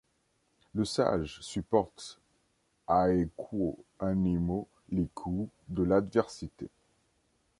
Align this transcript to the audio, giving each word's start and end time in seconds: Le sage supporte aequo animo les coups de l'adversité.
Le 0.73 0.83
sage 0.83 1.39
supporte 1.41 2.17
aequo 2.87 3.77
animo 3.99 4.67
les 4.89 5.07
coups 5.13 5.47
de 5.67 5.83
l'adversité. 5.83 6.69